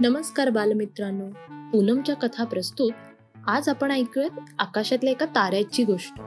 [0.00, 1.28] नमस्कार बालमित्रांनो.
[1.72, 2.92] पूनमच्या कथा प्रस्तुत
[3.46, 6.20] आज आपण ऐकूयात आकाशातल्या एका ताऱ्याची गोष्ट.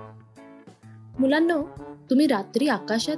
[1.19, 1.63] मुलांनो
[2.09, 3.15] तुम्ही रात्री आकाशात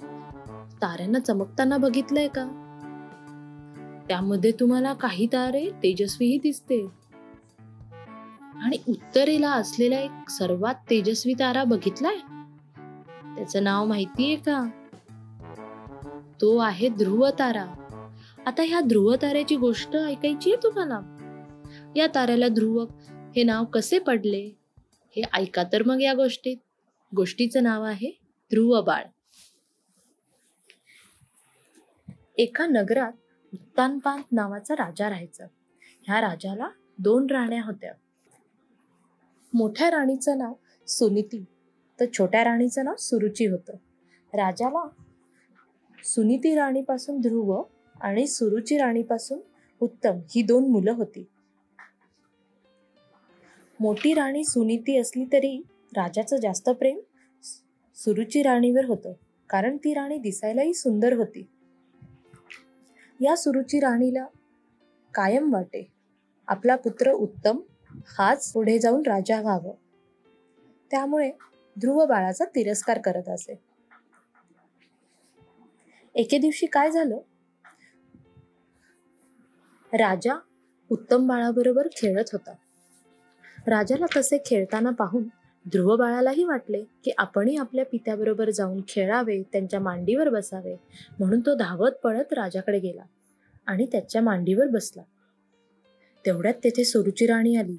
[0.82, 2.46] ताऱ्यांना चमकताना बघितलंय का?
[4.08, 6.88] त्यामध्ये तुम्हाला काही तारे तेजस्वीही दिसते.
[8.56, 12.16] आणि उत्तरेला असलेला एक सर्वात तेजस्वी तारा बघितलाय?
[13.36, 14.70] त्याचं नाव माहितीये का?
[16.42, 17.66] तो आहे ध्रुव तारा.
[18.46, 21.00] आता ह्या ध्रुव ताऱ्याची गोष्ट ऐकायची आहे तुम्हाला?
[21.96, 22.86] या ताऱ्याला ध्रुव
[23.36, 24.58] हे नाव कसे पडले?
[25.16, 26.58] हे ऐका तर मग या गोष्टीत.
[27.16, 28.10] गोष्टीचं नाव आहे
[28.52, 29.04] ध्रुव बाळ
[32.38, 33.12] एका नगरात
[33.54, 35.46] उत्तानपांत नावाचा राजा राहायचा.
[36.04, 36.68] ह्या राजाला
[37.00, 37.94] दोन राण्या होत्या.
[39.54, 40.54] मोठ्या राणीचं नाव
[40.88, 41.44] सुनीती
[42.00, 43.74] तर छोट्या राणीचं नाव सुरुची होतं.
[44.34, 44.88] राजाला
[46.04, 47.64] सुनीती राणीपासून ध्रुव
[48.02, 49.40] आणि सुरुची राणीपासून
[49.82, 51.26] उत्तम ही दोन मुलं होती.
[53.80, 55.62] मोठी राणी सुनीती असली तरी
[55.98, 57.00] राजाचं जास्त प्रेम
[57.96, 59.14] सुरुची राणीवर होतं
[59.50, 61.48] कारण ती राणी दिसायलाही सुंदर होती.
[63.22, 64.26] या सुरुची राणीला
[65.14, 65.88] कायम वाटे.
[66.48, 67.60] आपला पुत्र उत्तम
[68.18, 69.74] हाच पुढे जाऊन राजा व्हावं.
[70.92, 71.32] त्यामुळे
[71.80, 73.60] ध्रुव बाळाचा तिरस्कार करत असे.
[76.16, 77.18] एके दिवशी काय झालं?
[79.94, 80.40] राजा
[80.90, 82.54] उत्तम बाळाबरोबर खेळत होता.
[83.68, 85.24] राजाला तसे खेळताना पाहून
[85.68, 90.76] ध्रुव बाळालाही वाटले की आपणही आपल्या पित्याबरोबर जाऊन खेळावे त्यांच्या मांडीवर बसावे
[91.20, 93.04] म्हणून तो धावत पळत राजाकडे गेला
[93.66, 95.04] आणि त्याच्या मांडीवर बसला.
[96.26, 97.78] तेवढ्यात तेथे सुरुची राणी आली.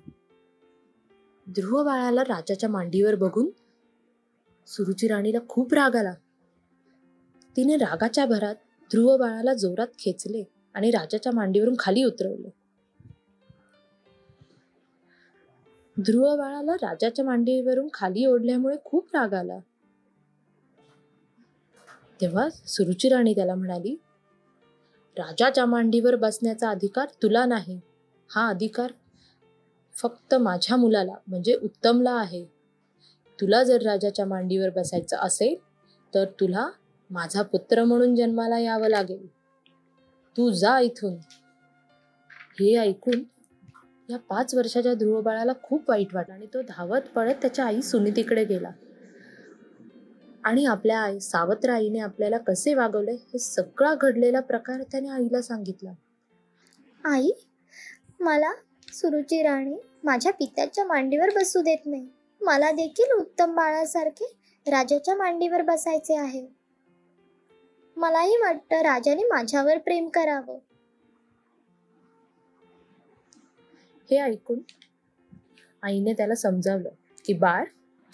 [1.51, 3.47] ध्रुव बाळाला राजाच्या मांडीवर बघून
[4.67, 6.15] सुरुची राणीला खूप राग आला.
[7.57, 8.55] तिने रागाच्या भरात
[8.91, 10.54] ध्रुव बाळाला जोरात खेचले.
[10.75, 12.51] आणि राजाच्या मांडीवरून खाली उतरवले.
[15.97, 19.59] ध्रुव बाळाला राजाच्या मांडीवरून खाली ओढल्यामुळे खूप राग आला.
[22.21, 23.97] तेव्हा सुरुची राणी त्याला म्हणाली
[25.17, 27.81] राजाच्या मांडीवर बसण्याचा अधिकार तुला नाही.
[28.31, 28.93] हा अधिकार
[29.95, 32.45] फक्त माझ्या मुलाला म्हणजे उत्तमला आहे.
[33.39, 35.55] तुला जर राजाच्या मांडीवर बसायचं असेल
[36.15, 36.69] तर तुला
[37.11, 39.27] माझा पुत्र म्हणून जन्माला यावं लागेल.
[40.37, 41.15] तू जा इथून.
[42.61, 43.23] हे ऐकून
[44.09, 48.45] या पाच वर्षाच्या ध्रुव बाळाला खूप वाईट वाटलं आणि तो धावत पळत त्याच्या आई सुनीतीकडे
[48.45, 48.71] गेला.
[50.45, 55.93] आणि आपल्या आई सावत्र आईने आपल्याला कसे वागवले हे सगळा घडलेला प्रकार त्याने आईला सांगितला.
[57.05, 57.31] आई
[58.21, 58.53] मला
[58.93, 62.09] सुरुची राणी माझ्या पित्याच्या मांडीवर बसू देत नाही.
[62.41, 64.33] मला देखील उत्तम बाळासारखे
[64.67, 66.47] राजाच्या मांडीवर बसायचे आहे.
[67.97, 70.59] मलाही वाटतं राजाने माझ्यावर प्रेम करावं.
[74.11, 74.59] हे ऐकून
[75.83, 76.91] आईने त्याला समजावलं
[77.25, 77.65] की बाळ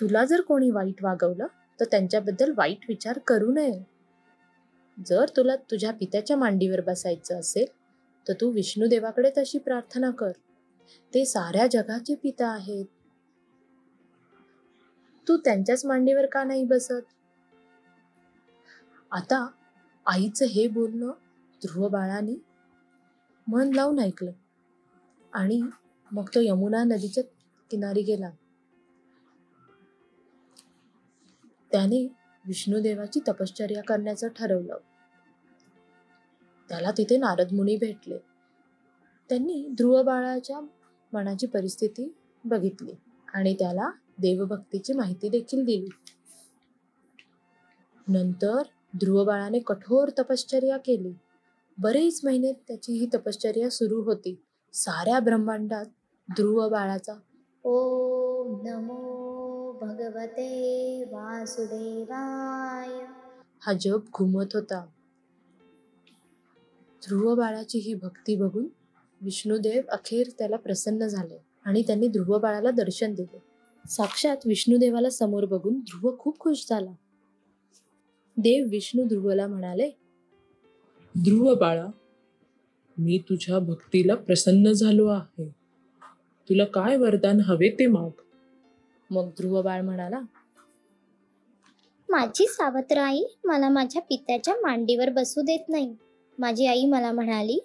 [0.01, 1.47] तुला जर कोणी वाईट वागवलं
[1.81, 3.87] तर त्यांच्याबद्दल वाईट विचार करू नये.
[5.07, 7.67] जर तुला तुझ्या पित्याच्या मांडीवर बसायचं असेल
[8.29, 10.33] तर तू विष्णुदेवाकडे तशी प्रार्थना कर.
[11.15, 12.85] ते साऱ्या जगाचे पिता आहेत.
[15.29, 17.15] तू त्यांच्याच मांडीवर का नाही बसत?
[19.11, 19.47] आता
[20.07, 21.11] आईचं हे बोलणं
[21.65, 22.43] ध्रुव बाळाने
[23.49, 24.33] मन लावून ऐकलं.
[25.33, 25.63] आणि
[26.13, 27.25] मग तो यमुना नदीच्या
[27.71, 28.31] किनारी गेला.
[31.73, 32.07] त्याने
[32.47, 34.77] विष्णुदेवाची तपश्चर्या करण्याचं ठरवलं.
[36.69, 38.19] त्याला तिथे नारद मुनी भेटले.
[39.29, 40.61] त्यांनी ध्रुव बाळाच्या
[41.13, 42.93] मनाची परिस्थिती बघितली
[43.35, 45.89] आणि त्याला देवभक्तीची माहिती देखील दिली.
[48.09, 48.63] नंतर
[48.97, 51.13] ध्रुव बाळाने कठोर तपश्चर्या केली.
[51.79, 54.43] बरेच महिने त्याची ही तपश्चर्या सुरू होती.
[54.73, 55.85] साऱ्या ब्रह्मांडात
[56.31, 57.15] ध्रुव बाळाचा
[57.65, 63.07] ओम नमो भगवते वासुदेवाय.
[63.61, 64.87] हा जप घुमत होता.
[67.07, 68.69] ध्रुव बाळाची ही भक्ती बघून
[69.21, 73.43] विष्णुदेव अखेर त्याला प्रसन्न झाले आणि त्यांनी ध्रुव बाळाला दर्शन दिले.
[73.89, 76.91] साक्षात विष्णुदेवाला समोर बघून ध्रुव खूप खुश झाला.
[78.41, 79.91] देव विष्णू ध्रुवला म्हणाले
[81.15, 81.87] ध्रुव बाळा
[82.99, 85.49] मी तुझ्या भक्तीला प्रसन्न झालो आहे.
[86.49, 88.11] तुला काय वरदान हवे ते माग.
[89.11, 90.21] मग ध्रुव बाळ म्हणाला
[92.09, 95.95] माझी सावत्र आई मला माझ्या पित्याच्या मांडीवर बसू देत नाही.
[96.39, 97.59] माझी आई मला म्हणाली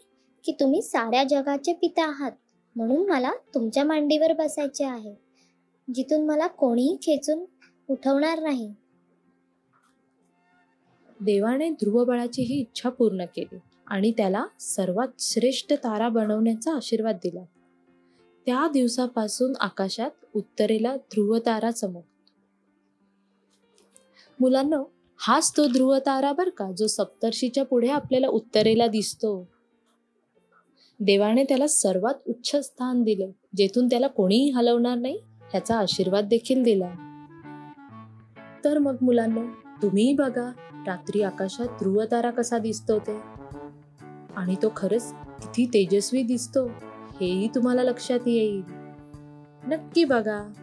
[0.44, 2.32] की तुम्ही साऱ्या जगाचे पिता आहात
[2.76, 5.14] म्हणून मला तुमच्या मांडीवर बसायचे आहे.
[5.94, 7.46] जिथून मला कोणीही खेचून
[7.90, 8.74] उठवणार नाही.
[11.22, 13.58] देवाने ध्रुवबळाची ही इच्छा पूर्ण केली
[13.88, 17.44] आणि त्याला सर्वात श्रेष्ठ तारा बनवण्याचा आशीर्वाद दिला.
[18.46, 22.06] त्या दिवसापासून आकाशात उत्तरेला ध्रुवतारा चमक चमकतो.
[24.40, 24.78] मुलांना
[25.18, 29.48] हाच तो ध्रुवतारा बर का जो सप्तर्षीच्या पुढे आपल्याला उत्तरेला दिसतो.
[31.00, 36.94] देवाने त्याला सर्वात उच्च स्थान दिलं जेथून त्याला कोणीही हलवणार नाही ह्याचा आशीर्वाद देखील दिला.
[38.64, 40.52] तर मग मुलांना तुम्हीही बघा
[40.88, 43.20] रात्री आकाशात ध्रुव तारा कसा दिसतो ते.
[44.36, 46.66] आणि तो खरंच किती तेजस्वी दिसतो
[47.22, 48.64] हेही तुम्हाला लक्षात येईल.
[49.68, 50.54] नक्की बघा.